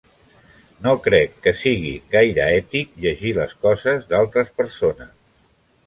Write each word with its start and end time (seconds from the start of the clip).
No 0.85 0.93
crec 1.07 1.35
que 1.43 1.53
sigui 1.59 1.93
gaire 2.17 2.49
ètic 2.55 2.99
llegir 3.05 3.37
les 3.43 3.57
coses 3.67 4.13
d'altres 4.15 4.55
persones. 4.63 5.19